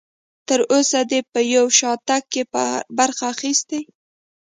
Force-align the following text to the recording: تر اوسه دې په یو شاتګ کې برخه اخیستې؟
تر 0.47 0.59
اوسه 0.73 0.99
دې 1.09 1.19
په 1.31 1.39
یو 1.55 1.65
شاتګ 1.77 2.23
کې 2.31 2.43
برخه 2.97 3.25
اخیستې؟ 3.33 3.79